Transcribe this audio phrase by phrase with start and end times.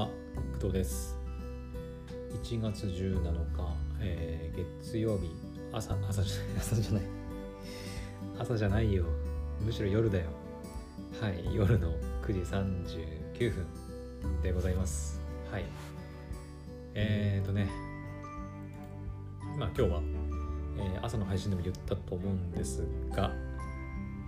[0.00, 0.08] は
[0.54, 1.14] 工藤です。
[2.42, 3.38] 1月17日、
[4.00, 5.30] えー月曜日。
[5.72, 7.02] 朝朝じゃない 朝じゃない。
[8.38, 9.04] 朝じゃないよ。
[9.62, 10.24] むしろ夜だよ。
[11.20, 11.92] はい夜の
[12.22, 12.40] 9時
[13.36, 15.20] 39分でございます。
[15.50, 15.66] はい。
[16.94, 17.68] えーとね。
[19.58, 20.02] まあ今日は、
[20.78, 23.24] えー朝の配信でも言ったと思うんですが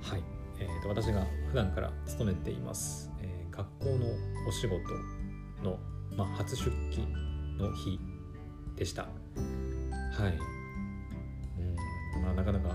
[0.03, 0.23] はい、
[0.59, 4.07] えーと私が普段から勤めています、えー学校の
[4.49, 4.77] お仕事
[5.63, 5.79] の、
[6.17, 7.07] まあ、初出勤
[7.59, 7.99] の日
[8.77, 9.03] でした。
[9.03, 9.09] は
[10.29, 10.39] い。
[11.59, 12.75] うんまあなかなか、ま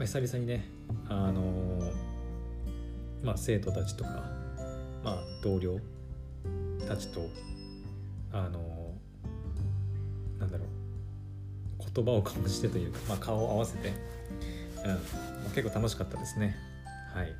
[0.00, 0.64] あ、久々にね
[1.08, 1.92] あのー
[3.22, 4.10] まあ生徒たちとか
[5.02, 5.80] まあ同僚
[6.86, 7.20] たちと
[8.32, 10.68] あのーなんだろう
[11.94, 13.94] 言葉を交わしてというか、まあ、顔を合わせて、うん
[14.90, 14.98] まあ
[15.54, 16.54] 結構楽しかったですね。
[17.14, 17.34] はい。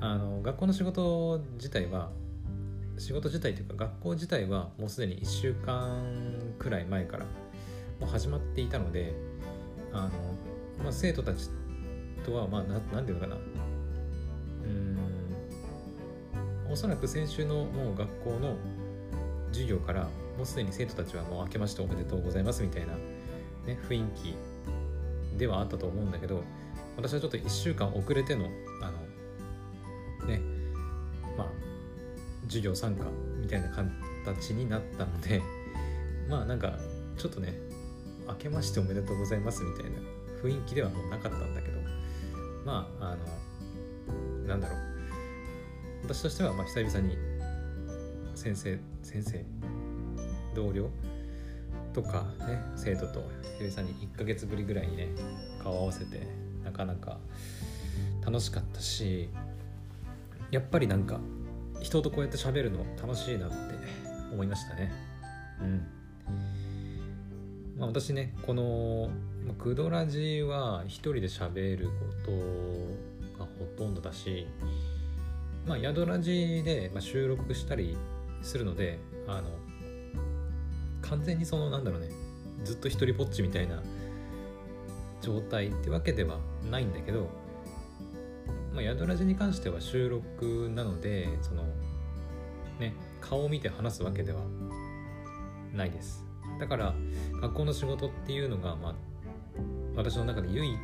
[0.00, 2.10] あの学校の仕事自体は
[2.98, 6.02] 仕事自体というか学校自体はもうすでに1週間
[6.58, 7.24] くらい前から
[8.00, 9.14] もう始まっていたので
[9.92, 10.10] あの、
[10.82, 11.50] まあ、生徒たち
[12.24, 13.36] とはまあななんていうのかな。
[13.36, 13.38] う
[14.66, 14.98] ん
[16.70, 18.56] おそらく先週のもう学校の
[19.52, 22.94] 授業からもうすでに生徒たちはもう明けましておめでとうございますみたいな、
[23.66, 26.42] ね、雰囲気ではあったと思うんだけど
[26.96, 28.46] 私はちょっと1週間遅れての
[28.82, 29.03] あの
[32.54, 33.04] 授業参加
[33.40, 35.42] みたいな形になったので
[36.28, 36.78] まあなんか
[37.16, 37.52] ちょっとね
[38.28, 39.98] 明けましておめでとうございますみたいな
[40.42, 41.80] 雰囲気ではもうなかったんだけど
[42.64, 44.78] まああのなんだろう。
[46.04, 47.16] 私としてはまあ久々に
[48.34, 49.42] 先生先生
[50.54, 50.90] 同僚
[51.94, 53.24] とかね生徒と
[53.58, 55.08] 久々に1ヶ月ぶりぐらいにね
[55.62, 56.26] 顔を合わせて
[56.62, 57.18] なかなか
[58.24, 59.30] 楽しかったし
[60.50, 61.20] やっぱりなんか
[61.80, 63.56] 人とこうやって喋るの楽しいなって
[64.32, 64.92] 思いましたね。
[65.60, 65.86] うん。
[67.78, 69.10] まあ私ねこの
[69.58, 71.92] クドラジは一人で喋るこ
[72.24, 74.46] とがほとんどだし
[75.66, 77.96] まあ宿ラジでまあ収録したり
[78.42, 79.48] するのであの
[81.02, 82.08] 完全にそのなんだろうね
[82.62, 83.82] ずっと一人ぼっちみたいな
[85.20, 86.38] 状態ってわけでは
[86.70, 87.30] ないんだけど、
[88.74, 91.62] まあ、宿ラジに関しては収録なのでその
[92.80, 94.40] ね顔を見て話すわけでは
[95.72, 96.24] ないです。
[96.58, 96.94] だから
[97.40, 98.94] 学校の仕事っていうのが、まあ、
[99.96, 100.76] 私の中で唯一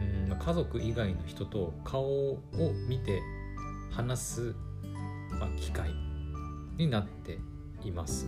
[0.00, 2.42] うん家族以外の人と顔を
[2.88, 3.20] 見て
[3.90, 4.54] 話す、
[5.38, 5.90] まあ、機会
[6.76, 7.38] になって
[7.84, 8.26] います。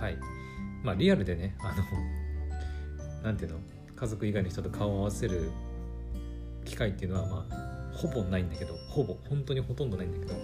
[0.00, 0.16] はい。
[0.82, 1.74] まあリアルでねあ
[3.18, 3.58] のなんていうの？
[3.96, 5.50] 家族以外の人と顔を合わせる
[6.66, 10.34] 機会っていうのはまあほぼないんだけどほぼ本当にほとんどないんだけど。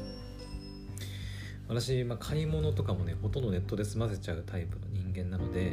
[1.69, 5.73] 私、まあ、買い物とかもねほとんどネットで済ませちゃうタイプの人間なので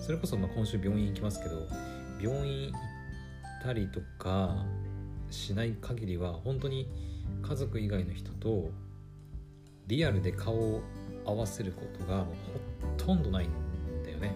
[0.00, 1.66] それこそまあ今週病院行きますけど
[2.20, 4.64] 病院行ったりとか
[5.30, 6.88] しない限りは本当に
[7.42, 8.70] 家族以外の人と
[9.88, 10.82] リアルで顔を
[11.24, 12.26] 合わせることがもう
[12.86, 13.50] ほとんどないん
[14.04, 14.32] だよね。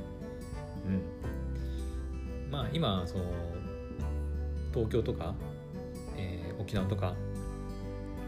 [0.87, 2.51] うん。
[2.51, 3.25] まあ今その
[4.73, 5.35] 東京とか、
[6.17, 7.15] えー沖縄とか、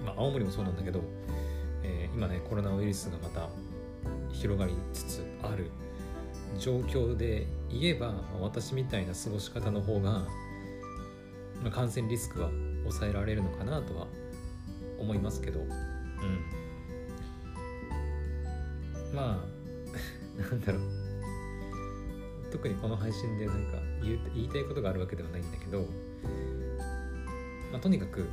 [0.06, 1.02] まあ、青森もそうなんだけど、
[1.82, 3.48] えー今ねコロナウイルスがまた
[4.32, 5.70] 広がりつつある
[6.58, 10.26] 状況で言えば、私みたいな過ごし方の方が、ま
[11.66, 12.50] あ、感染リスクは
[12.84, 14.06] 抑えられるのかなとは
[14.98, 15.68] 思いますけどうん。
[19.14, 20.82] まあ なんだろう。
[22.50, 25.86] 特にこの配信でなんか言言いたいことがあるわけではないんだけど、
[27.72, 28.28] まあ、とにかく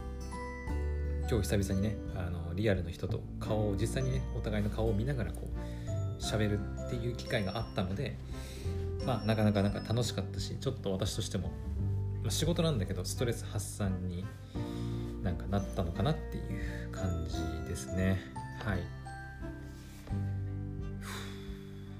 [1.29, 8.17] 今日久々にねあのリアルの人と顔を実際にねお互いの顔を見ながらこう喋るっていう機会があったので
[9.05, 11.51] まあなかなかなんか楽しかったしちょっと私としても、
[12.23, 14.25] まあ、仕事なんだけどストレス発散に
[15.23, 18.19] なんかなったのかなっていう感じですね。
[18.64, 18.79] はい。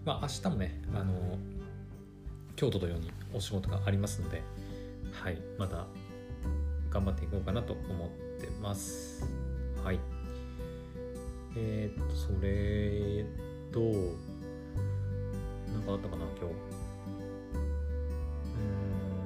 [0.06, 1.38] まあ明日もねあの
[2.56, 4.42] 京都のようにお仕事がありますので
[5.12, 5.88] はいまた
[6.90, 8.10] 頑張っていこうかなと思っ
[8.42, 9.24] てます。
[9.84, 10.00] はい。
[11.56, 13.26] えー、っとそれ
[13.72, 13.80] と
[15.74, 16.54] 何かあったかな今日。
[16.54, 16.56] う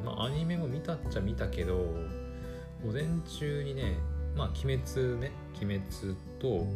[0.01, 1.85] ーんまあアニメも見たっちゃ見たけど
[2.83, 3.97] 午前中にね
[4.35, 5.31] まあ鬼滅ね
[5.61, 6.67] 鬼滅と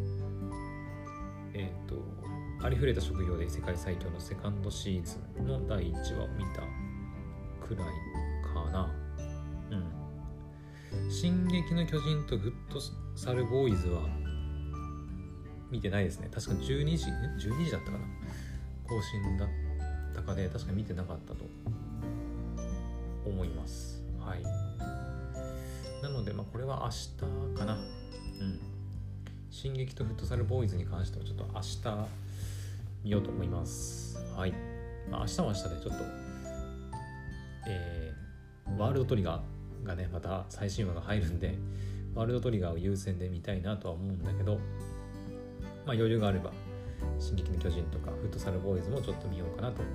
[1.53, 1.95] えーっと
[2.65, 6.63] ありふれた職業で世界最強のセカンドシーズンの第1話を見た
[7.65, 7.87] くらい
[8.67, 8.89] かな。
[9.71, 11.11] うん。
[11.11, 12.79] 進撃の巨人とグッド
[13.15, 14.01] サルボーイズは
[15.71, 16.29] 見てないですね。
[16.33, 17.05] 確か12時
[17.47, 18.05] 12時だったかな。
[18.87, 19.47] 更新だっ
[20.15, 21.45] たかで確か見てなかったと
[23.25, 24.03] 思います。
[24.19, 24.43] はい。
[26.01, 27.73] なのでまあこれは明日かな。
[27.73, 28.59] うん。
[29.49, 32.07] 進撃とフットサルボーイズに関してはちょっと明日
[33.03, 34.17] 見ようと思います。
[34.35, 34.53] はい、
[35.09, 36.27] まあ、明日は明日でちょっと
[37.69, 38.06] えー、
[38.77, 41.57] ワールドトリガーがねまた最新話が入るんで
[42.13, 44.55] ワールドトリガーを優先で見たいなとは思うんだけど
[45.85, 46.51] まあ余裕があれば
[47.19, 49.91] 「進撃の巨人」とか「フットサルボーイズ」もちょっと見ようかなと思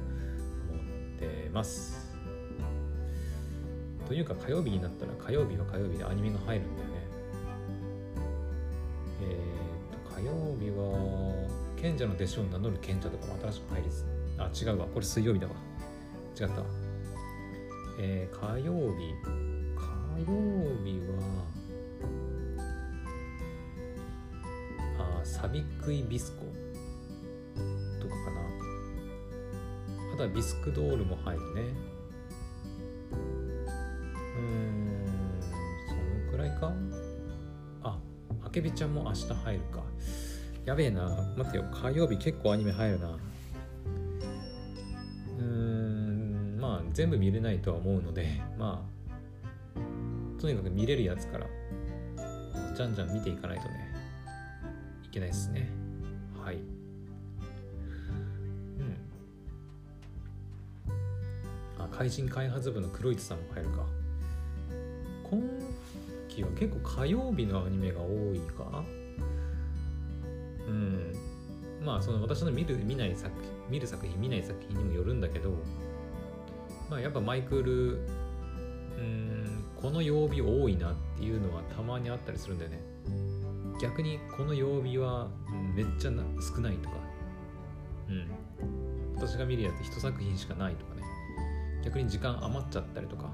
[1.17, 2.13] ってます。
[4.07, 6.95] というか火曜日になったら火曜日は火曜日でアニメが入るんだよね。
[9.23, 11.49] えっ、と火曜日は
[11.81, 13.89] 賢者の弟子を名乗る賢者とかも新しく入り
[14.39, 14.87] あ違うわ。
[14.87, 15.55] これ水曜日だわ。
[16.39, 16.82] 違ったわ。
[17.99, 19.15] えー、火曜日。
[19.77, 20.27] 火曜
[20.85, 21.13] 日は
[24.99, 26.45] あサビクイビスコ。
[28.01, 28.41] とかかな。
[30.15, 31.63] あとはビスクドールも入るね。
[34.37, 35.07] うん
[35.89, 36.73] そのくらいか。
[37.83, 37.99] あ
[38.45, 39.83] あけびちゃんも明日入るか。
[40.65, 41.35] やべえな。
[41.37, 41.65] 待ってよ。
[41.73, 43.19] 火曜日結構アニメ入るな。
[46.93, 48.85] 全部見れないとは思うのでま
[49.77, 51.47] あとにかく見れるやつから
[52.75, 53.93] じゃんじゃん見ていかないとね
[55.05, 55.69] いけないですね。
[56.43, 56.57] はい。
[56.57, 56.63] うん。
[61.79, 63.85] あ怪人開発部の黒市さんも入るか。
[65.31, 65.43] 今
[66.29, 68.83] 期は結構火曜日のアニメが多いか。
[70.67, 71.15] うん。
[71.85, 75.51] まあその私の見る見ない作品見る作品見ない作品にもよるんだけど
[76.93, 78.07] まあやっぱマイクル
[78.99, 82.81] うんこの曜日多いなっていうのはたまにあったりするんだよね。
[83.81, 85.29] 逆にこの曜日は
[85.75, 86.97] めっちゃ少ないとか。
[88.11, 88.31] うん。
[89.17, 91.03] 私が見るやつ一作品しかないとかね。
[91.83, 93.31] 逆に時間余っちゃったりとか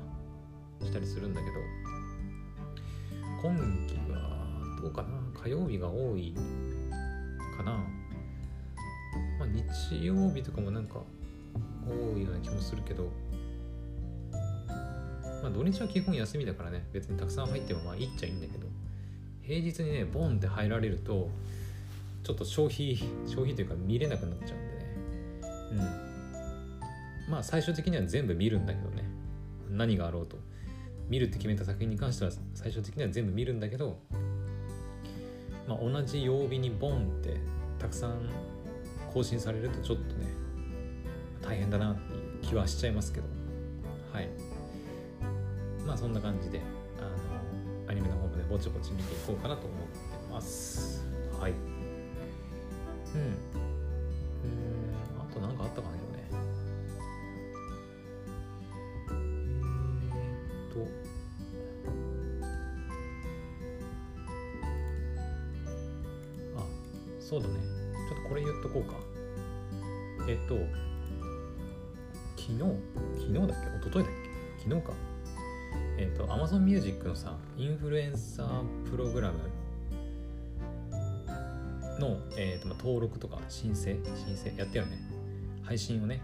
[0.80, 1.56] したりするんだけど。
[3.42, 3.56] 今
[3.88, 5.08] 期はどうかな？
[5.42, 6.32] 火曜日が多い
[7.56, 7.72] かな。
[9.36, 11.00] まあ日曜日とかもなんか
[11.84, 13.10] 多いような気もするけど。
[15.48, 18.66] まあ土日は基本休みだからね別にたくさん入ってもまあいいっちゃいいんだけど
[19.42, 21.28] 平日にねボンって入られると
[22.22, 25.88] ちょっと消費消費というか見れなくなっちゃうんでね。
[27.26, 27.32] うん。
[27.32, 29.04] まあ最終的には全部見るんだけどね。
[29.70, 30.36] 何があろうと。
[31.08, 33.98] 見るって決めた作品に関しては最終的には全部見るんだけど
[35.68, 37.36] まあ、同じ曜日にボンって
[37.78, 38.28] たくさん
[39.12, 40.26] 更新されるとちょっとね
[41.42, 43.26] 大変だなっていう気はしちゃいますけど。
[44.12, 44.47] はい
[45.88, 46.60] まあそんな感じで
[46.98, 47.08] あの
[47.90, 49.84] アニメの方もねぼちぼち見ていこうかなと思って
[50.30, 51.02] ます。
[51.40, 51.52] はい。
[51.52, 51.54] う
[53.16, 53.20] ん。
[53.20, 53.34] うん。
[55.18, 56.28] あと何かあったかなよね。
[59.08, 60.80] えー、っと。
[67.18, 67.54] そうだね。
[68.10, 68.94] ちょっとこれ言っとこうか。
[70.28, 70.54] えっと
[72.36, 73.54] 昨日昨日だっけ？
[73.78, 74.64] 一昨日だっけ？
[74.64, 74.92] 昨日か
[75.98, 79.38] えっと Amazon Music のさインフルエンサープログラム
[81.98, 84.98] の、えーとまあ、登録とか申請申請やったよね。
[85.64, 86.22] 配信をね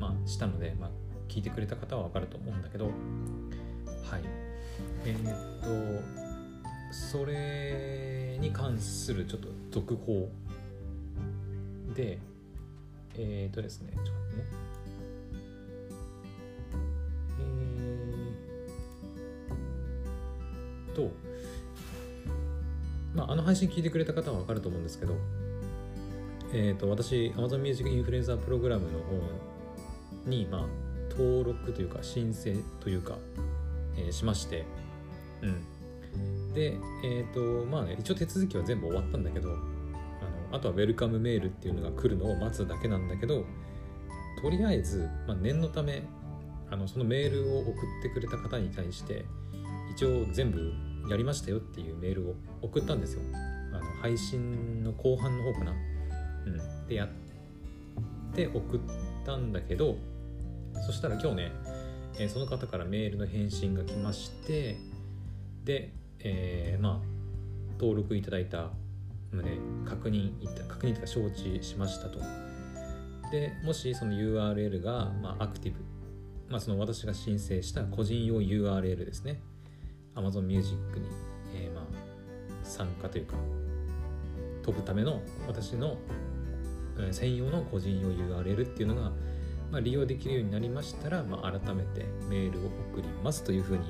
[0.00, 0.90] まあしたので、まあ、
[1.28, 2.86] 聞いてくれた方はわかると思うんだけど。
[2.86, 4.22] はい。
[5.04, 6.22] えー、っと
[6.92, 10.28] それに関するちょっと続報
[11.94, 12.18] で、
[13.14, 14.44] えっ、ー、とですね、ちょっとね。
[20.94, 21.10] と、
[23.14, 25.14] まあ、あの配信聞いてくれた方はわかると思うんですけど、
[26.52, 30.66] え、ー、と、私、Amazon Music インフルエンサープログラムの方に、まあ、
[31.10, 33.16] 登録というか、申請というか、
[33.96, 34.64] えー、しまして、
[35.40, 36.52] うん。
[36.52, 39.56] で、えっ、ー、と、まあね、一応手続きは全部終わったんだけど、
[40.52, 43.44] あとはウェルカムメールっていうのが来るのを待つだけなんだけど
[44.40, 46.02] とりあえず、まあ、念のため
[46.70, 49.24] あのそのメールを送ってくれた方に対して
[49.90, 50.72] 一応全部
[51.08, 53.22] やりましたよっていうメールを送ったんですよ。
[53.72, 55.72] あの配信の後半の方かな。
[56.46, 56.86] うん。
[56.88, 58.80] でやって送っ
[59.24, 59.96] たんだけど
[60.86, 61.52] そしたら今日ね、
[62.18, 64.78] えー、その方からメールの返信が来まして
[65.64, 67.12] で、えー、まあ
[67.78, 68.70] 登録いただいた
[69.32, 69.58] 旨
[69.88, 72.18] 確認いた確認とか承知しましたと。
[73.30, 75.78] でもしその URL が、まあ、アクティブ、
[76.50, 79.40] まあ、その私が申請した個人用 URL ですね。
[80.14, 81.06] Amazon Music に、
[81.54, 81.84] えー、まあ
[82.64, 83.34] 参加というか
[84.62, 85.96] 飛ぶための私の
[87.10, 89.12] 専用の個人用 URL っていうのが、
[89.70, 93.84] まあ、利用できるようになりましたら、まあ、改めてメールを送りますというふうに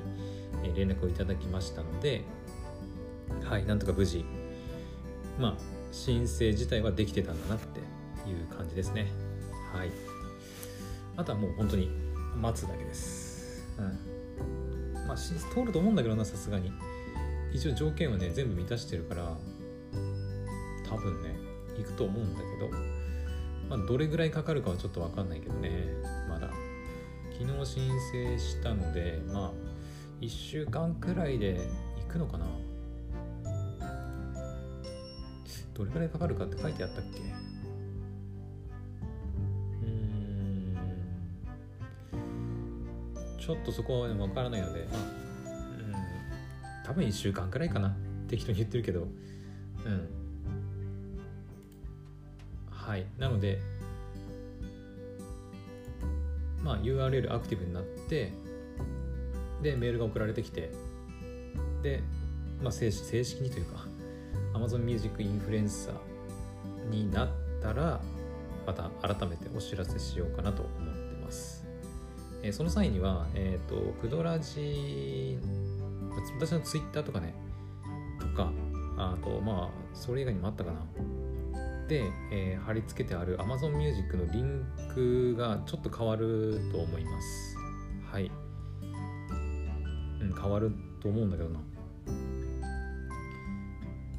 [0.75, 2.23] 連絡をいただきましたので
[3.43, 4.25] はいなんとか無事
[5.39, 7.79] まあ申請自体はできてたんだなって
[8.29, 9.07] いう感じですね。
[9.71, 9.91] はい。
[11.15, 11.89] あとはもう本当に
[12.41, 13.63] 待つだけです。
[13.77, 14.12] うん。
[15.07, 15.33] まあ通
[15.65, 16.71] ると思うんだけどなさすがに。
[17.53, 19.37] 一応条件はね全部満たしてるから
[20.89, 21.35] 多分ね
[21.77, 22.69] 行くと思うんだけど、
[23.69, 25.69] まあ、どれぐらいかかるかはちょっと分かんないけどね
[26.27, 26.49] まだ。
[27.31, 29.51] 昨日申請したのでまあ
[30.19, 31.59] 1週間くらいで
[32.01, 32.47] 行くのかな。
[35.75, 37.21] どれくらいかかるかって書いてあったっけ？
[43.45, 46.85] ちょっとそこは分からないのでまあうん。
[46.85, 47.93] 多分1週間くらいかな。
[48.29, 49.01] 適当に言ってるけど。
[49.01, 49.03] う
[49.89, 50.09] ん。
[52.71, 53.05] はい。
[53.17, 53.59] なので
[56.63, 58.31] まあ URL アクティブになって
[59.61, 60.71] でメールが送られてきて
[61.81, 62.01] で、
[62.61, 63.85] まあ、正正式にというか
[64.53, 67.29] Amazon Music インフルエンサーになっ
[67.61, 67.99] たら
[68.65, 71.12] また改めてお知らせしようかなと思って。
[72.43, 75.39] えー、その際には、えっ、ー、と、クドラジ
[76.39, 77.33] 私の Twitter とかね、
[78.19, 78.51] とか、
[78.97, 80.85] あと、まあ、それ以外にもあったかな。
[81.87, 87.57] で、えー、貼り付けてある Amazon Music のリンクがちょっと変わると思います。
[88.11, 88.29] はい。
[90.21, 90.71] うん、変わる
[91.01, 91.59] と思うんだけどな。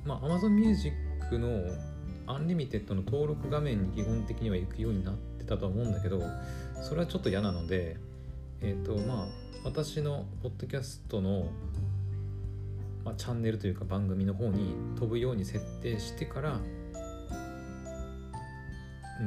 [0.06, 0.94] まあ、Amazon Music
[1.32, 1.62] の
[2.26, 6.22] アンリミテッドの登録画面に基本的には行くようになってたと思うんだけど
[6.82, 7.98] それはちょっと嫌なので
[8.64, 9.26] えっ、ー、とまあ
[9.62, 11.50] 私のポッドキャストの、
[13.04, 16.58] まあ、チャンネルというか番組の方に飛ぶように設定してから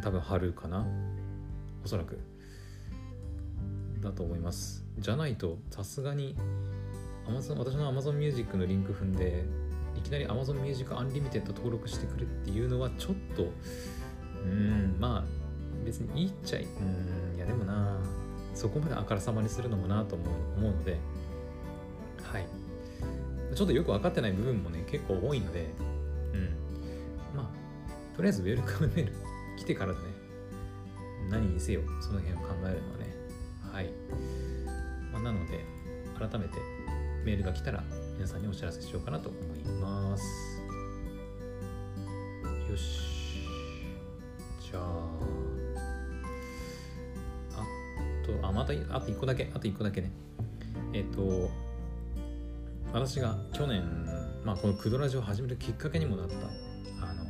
[0.02, 0.86] 多分貼るかな。
[1.86, 2.20] おそらく。
[4.02, 4.84] だと思います。
[4.98, 6.36] じゃないとさすがに
[7.28, 9.46] Amazon 私の Amazon Music のリンク踏んで
[9.96, 13.52] いきなり Amazon Music Unlimited 登録してくれっていうのはちょっと
[14.44, 15.24] うんまあ
[15.86, 18.00] 別にいいっちゃいうんいやでもな
[18.58, 20.26] そこまであからさまにするのもなと思
[20.58, 20.98] うので
[22.24, 22.48] はい。
[23.56, 25.68] ちょっとよく分かってない部分もね結構多いので
[26.34, 26.50] うん。
[27.36, 29.14] まあとりあえずウェルカムメール
[29.58, 30.06] 来てからだね。
[31.30, 33.16] 何にせよその辺を考えるのはね。
[33.72, 33.92] はい、
[35.12, 35.64] まあ、なので
[36.18, 36.58] 改めて
[37.24, 37.84] メールが来たら
[38.16, 40.24] 皆さんにお知らせしようかなと思います。
[42.72, 43.46] よし。
[44.60, 45.17] じゃあ
[48.28, 50.12] とあまたあと1個だけあと1個だけね。
[50.94, 51.50] えっ、と
[52.94, 53.84] 私が去年、
[54.46, 56.36] まあ、このクドラジオを始めるきっかけにもなった
[57.06, 57.26] あの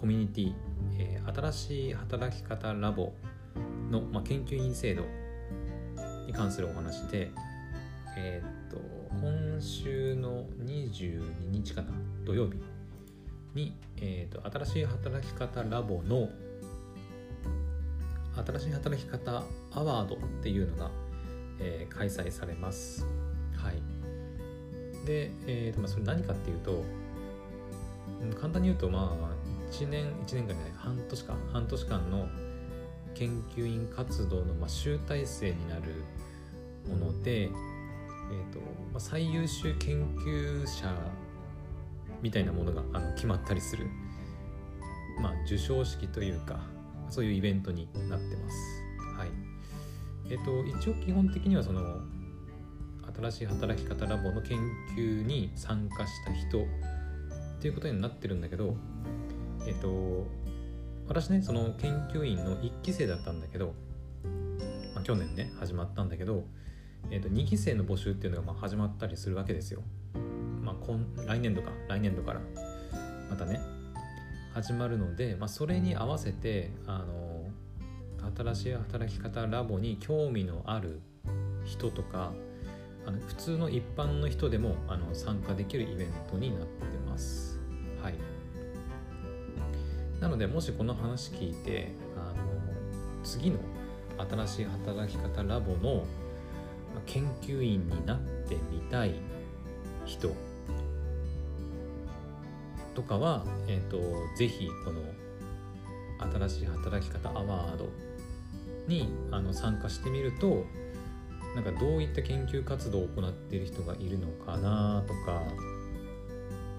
[0.00, 0.54] コミュニティ、
[0.98, 3.12] えー、新しい働き方ラボ
[3.90, 5.04] の、まあ、研究員制度
[6.26, 7.30] に関するお話で、
[8.16, 8.78] えっ、と
[9.20, 11.92] 今週の22日かな
[12.24, 12.60] 土曜日
[13.54, 16.28] に、えーと、新しい働き方ラボの
[18.46, 20.90] 新しい働き方アワードっていうのが、
[21.60, 23.06] えー、開催されます。
[23.56, 23.82] はい。
[25.06, 26.84] で、えーとまあ、それ何かっていうと、
[28.40, 32.28] 簡単に言うと、まあ、1年、1年間じゃない、半年間、半年間の
[33.14, 36.04] 研究員活動の、まあ、集大成になる
[36.88, 37.50] もので、えー
[38.52, 38.60] と
[38.92, 40.94] まあ、最優秀研究者
[42.22, 43.86] みたいなものがあの決まったりする、
[45.20, 46.60] まあ、授賞式というか
[47.10, 48.56] そういうイベントになってます。
[49.16, 49.28] はい
[50.30, 52.00] えーと、一応基本的にはその
[53.20, 54.58] 新しい働き方ラボの研
[54.96, 56.66] 究に参加した人っ
[57.60, 58.76] ていうことになってるんだけど、
[59.66, 60.26] えっ、ー、と
[61.08, 63.74] 私ねその研究員の1期生だったんだけど、
[64.94, 66.44] まあ、去年ね始まったんだけど
[67.10, 69.82] えーと、2期生の募集っていうのがまあ始まったりするわけですよ。
[70.62, 72.40] まあ、今来年度か来年度から
[73.30, 73.60] またね
[74.54, 77.50] 始まるので、まあ、それに合わせてあの
[78.36, 81.00] 新しい働き方ラボに興味のある
[81.64, 82.32] 人とか
[83.06, 86.68] あの普通の一般の人でもあの参加できるイベントになって
[87.06, 87.58] ます。
[88.02, 88.14] はい、
[90.20, 93.58] なのでもしこの話聞いてあの次の
[94.30, 96.04] 新しい働き方ラボの
[97.06, 99.14] 研究員になってみたい
[100.04, 100.34] 人
[102.98, 103.96] とかは、えーと、
[104.36, 105.00] ぜひこの
[106.48, 107.88] 新しい働き方アワード
[108.88, 110.64] にあの参加してみると
[111.54, 115.44] なんかどういった研究活動を行っている人がいるのかなとか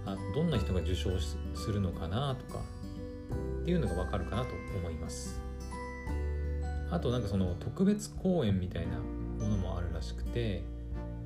[0.07, 1.37] あどんな人が受賞す
[1.71, 2.63] るのかなとか
[3.61, 5.39] っていうのが分かるかなと思います。
[6.91, 10.63] あとなんかその特別講演みたいなものもあるらしくて、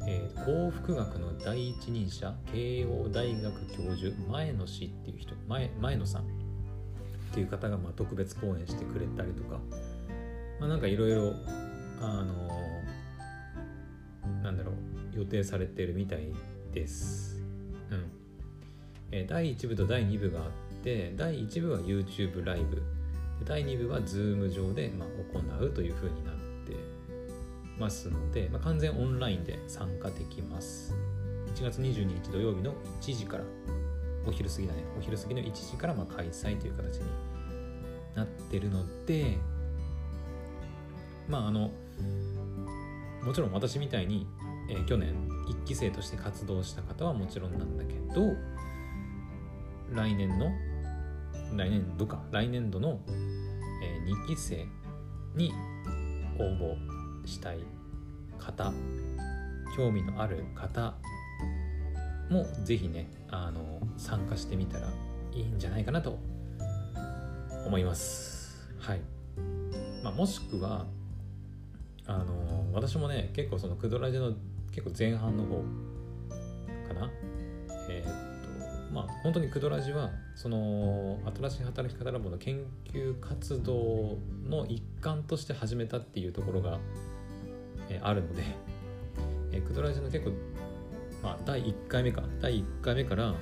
[0.05, 6.43] えー、幸福学の第一人者慶応大学教授前野氏っていう人前前野さん。
[7.33, 9.59] っていう方がまあ特別講演してくれたりとか、
[10.59, 11.33] まあ、なんかいろいろ
[11.99, 14.75] あのー、なんだろう
[15.17, 16.31] 予定されてるみたい
[16.73, 17.41] です。
[17.89, 18.11] うん。
[19.11, 20.51] えー、第1部と第2部があっ
[20.83, 22.83] て第1部は YouTube ライブ。
[23.45, 26.32] 第2部は Zoom 上で、まあ、行うというふうになって
[27.83, 30.93] ますので、まあ、完全オンラインで参加できます。
[31.53, 33.43] 1月22日土曜日の1時から
[34.25, 34.83] お昼過ぎだね。
[34.97, 37.03] お昼過ぎの1時からま開催という形に
[38.15, 39.37] なってるので
[41.27, 41.71] まああの
[43.23, 44.27] もちろん私みたいに、
[44.69, 45.13] えー、去年
[45.47, 48.33] 1期生として活動した方はもちろんなんだけど
[49.91, 50.51] 来年の
[51.55, 52.99] 来年度か来年度の、
[53.83, 54.65] えー、2期生
[55.35, 55.51] に
[56.39, 57.59] 応募したい
[58.39, 58.73] 方
[59.75, 60.93] 興味のある方
[62.29, 64.87] もぜひねあの参加してみたら
[65.33, 66.19] いいんじゃないかなと
[67.65, 68.67] 思います。
[68.79, 69.01] はい、
[70.03, 70.85] まあ、もしくは
[72.05, 74.33] あの私もね結構そのクドラジの
[74.71, 75.63] 結構前半の方
[76.87, 77.09] かな。
[77.89, 84.17] えー、まあ本当にクドラジはその新しい働き方ラボの研究活動
[84.49, 86.79] の一環として始めたっていうところが、
[87.95, 88.43] え、あるので、
[89.51, 90.31] えー、クドラジの結構、
[91.21, 92.23] まあ、第1回目か。
[92.41, 93.33] 第1回目から、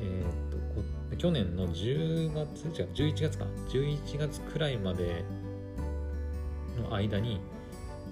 [0.00, 3.46] えー、っと去年の10月違う11月か。
[3.68, 5.24] 11月くらいまで
[6.80, 7.40] の間に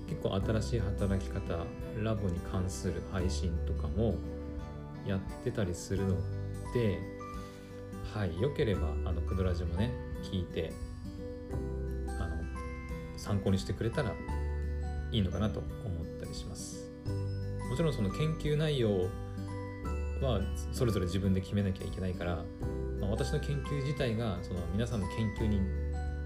[0.09, 1.65] 結構新しい働き方
[2.03, 4.15] ラボに関する配信とかも
[5.07, 6.17] やってたりするの
[6.75, 6.99] で
[8.15, 9.91] はいよければあのクドラジもね
[10.23, 10.73] 聞いて
[12.21, 12.37] あの
[13.17, 14.13] 参考にしてくれたら
[15.13, 15.69] いいのかなと思
[16.03, 16.91] ったりします。
[17.69, 19.09] もちろんその研究内容
[20.21, 20.41] は
[20.73, 22.45] それぞれ自分で決めなきゃいけないから、
[23.01, 25.61] まあ、私の研究自体がその皆さんの研究に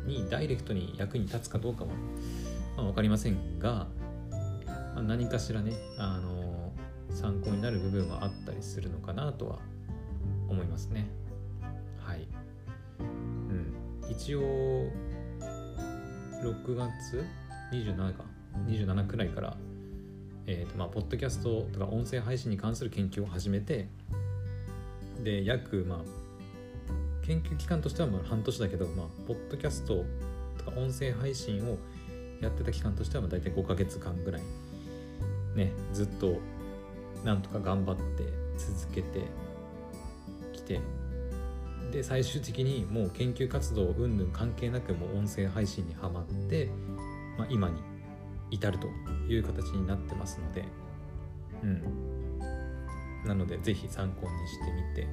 [0.06, 1.90] にダイレクトに役に立つかどうかは、
[2.76, 3.88] まあ、分かりませんが、
[4.94, 6.72] まあ、何かしらねあの
[7.10, 9.58] 参考になる部分はあったりするのかなとは
[10.48, 11.08] 思いますね。
[11.98, 12.28] はい。
[13.00, 13.74] うん。
[14.10, 14.40] 一応
[16.42, 17.24] 6月
[17.72, 18.35] ？27か。
[18.66, 19.56] 27くらいから
[20.46, 23.88] えーとまあ、ポッドキャストとか音声配信に関する研究を始めて
[25.22, 25.98] で約まあ
[27.26, 30.04] 研究期間としてはまあ半年だけど、まあ、ポッドキャスト
[30.58, 31.78] とか音声配信を
[32.40, 34.42] やってた期間としてはまあ大体5ヶ月間ぐらい
[35.56, 36.36] ねずっと
[37.24, 38.02] なんとか頑張って
[38.56, 39.22] 続けて
[40.52, 40.80] きて
[41.90, 46.70] で最終的にもう研究活動云々関係なくもう音声配信にはまって、
[47.36, 47.80] まあ、今に
[48.50, 48.88] 至ると
[49.28, 50.64] いう形になってますので
[51.62, 52.38] うん。
[53.24, 55.08] なので是非参考にしてみて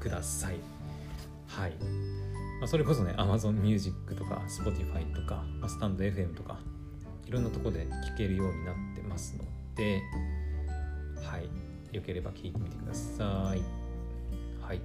[0.00, 0.56] ください。
[1.48, 1.72] はい、
[2.60, 6.58] まあ、それこそね Amazon Music とか Spotify とか、まあ、スタンド FM とか
[7.26, 10.00] いろんなとこで聴けるようになってますので
[11.22, 11.68] はい。
[11.92, 13.62] よければ聞いてみてください。
[14.62, 14.80] はい。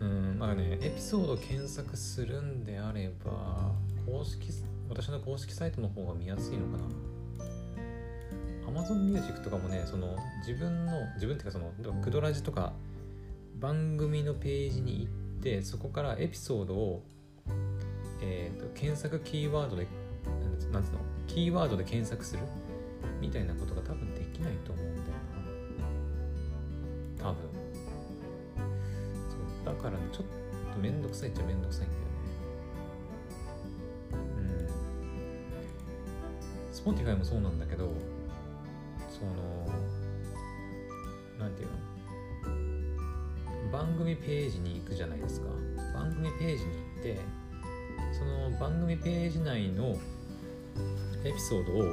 [0.00, 0.38] うん。
[0.38, 3.72] まあねエピソード検索するんであれば
[4.06, 4.50] 公式
[4.88, 6.84] 私の公式サイトの方が見やすいのかな。
[8.66, 10.16] Amazon Music とかもねその
[10.46, 12.72] 自分の自分っていうかそのクドラジとか
[13.60, 17.04] 番組のページに行ってそこからエピソードを、
[18.20, 19.86] えーと、検索キーワードで
[20.72, 22.42] なんつうのキーワードで検索する
[23.20, 25.06] みたいなことが多分できないと思うんだよ
[27.16, 27.24] な。
[27.30, 27.36] 多分。
[29.30, 29.64] そう。
[29.64, 30.24] だから、ね、ちょっ
[30.74, 32.02] とめんどくさいっちゃめんどくさいんだよ
[36.84, 37.90] Spotify もそうなんだけど
[39.08, 39.32] その
[41.38, 41.74] なんていうの？
[43.72, 45.48] 番組ページに行くじゃないですか
[45.94, 47.18] 番組ページに行って
[48.12, 49.96] その番組ページ内の
[51.24, 51.92] エピソードを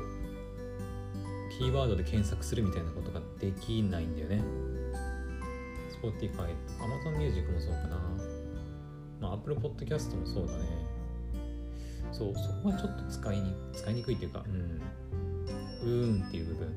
[1.58, 4.42] キーワードで検索するみたいなことができないんだよね。
[6.02, 6.50] Spotify、
[6.80, 7.98] Amazon Music もそうかな。
[9.20, 10.66] まあ、Apple Podcast もそうだね。
[12.12, 14.82] そう、そこがちょっと使いに使いにくいっていうか、うん、
[15.84, 16.68] うーんっていう部分。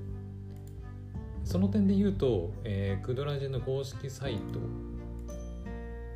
[1.44, 4.38] その点で言うと、えー、クドラジの公式サイ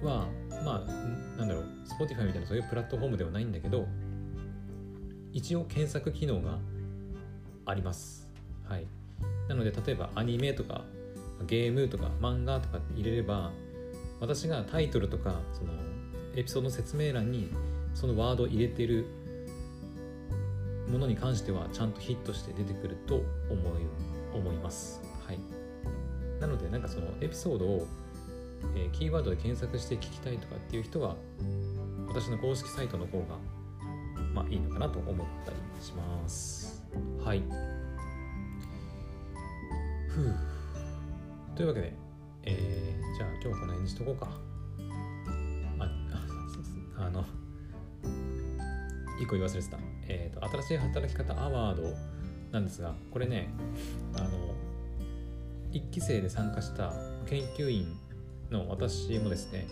[0.02, 0.26] トは、
[0.64, 1.64] まあ、なんだろう、
[2.00, 3.86] Spotify みたいなそういうプラットフォームではないんだけど、
[5.32, 6.58] 一応検索機能が
[7.66, 8.28] あります。
[8.64, 8.86] はい、
[9.48, 10.84] なので例えばアニメとか
[11.46, 13.50] ゲームとか漫画とか入れれば
[14.20, 15.72] 私がタイトルとかその
[16.34, 17.50] エピソードの説明欄に
[17.98, 19.06] そのワードを入れてる
[20.88, 23.16] ものに関してはちゃんとヒットして出てくると
[23.50, 23.56] 思い
[24.32, 25.02] 思います。
[25.26, 25.38] はい、
[26.40, 27.88] なのでなんかそのエピソードを、
[28.76, 31.16] えー、キーワードで検索して聞きたいとかっていう人は
[32.06, 33.36] 私の公式サイトの方が
[34.32, 36.84] まあいいのかなと思ったりします。
[37.24, 37.42] はい。
[40.08, 40.34] ふう。
[41.56, 41.92] というわけで、
[42.44, 44.47] えー、じゃあ今日はこの辺にしとこうか。
[49.28, 49.78] 個言い忘れてた。
[50.08, 51.94] えっ、ー、と、新しい働き方アワード
[52.50, 53.48] なんですが、これね、
[54.16, 54.54] あの、
[55.70, 56.92] 一期生で参加した
[57.26, 57.86] 研究員
[58.50, 59.68] の私もですね、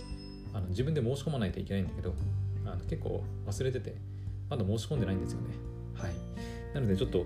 [0.52, 2.14] あの自分で申し込まないといけないんだけど、
[2.66, 3.96] あの結構忘れてて、
[4.48, 5.48] まだ申し込んでないんですよね。
[5.94, 6.12] はい。
[6.74, 7.24] なのでちょっと、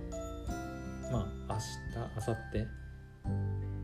[1.12, 2.66] まあ、明日、明後日、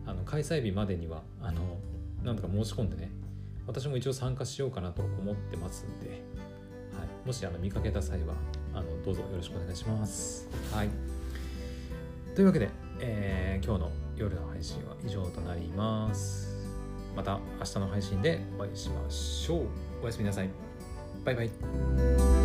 [0.07, 1.79] あの開催日までには、あの、
[2.23, 3.11] なんとか申し込んでね、
[3.67, 6.21] 私も一応参加しようかなと思ってますんで、はい、
[7.27, 8.35] もしあの見かけた際は
[8.73, 10.49] あのどうぞよろしくお願いします。
[10.73, 10.89] はい、
[12.37, 16.55] というわけで、えー、今日の夜の配信は以上となります。
[17.17, 19.67] また明日の配信でお会いしましょう。
[20.05, 20.51] おやすみなさい。
[21.25, 22.36] バイバイ。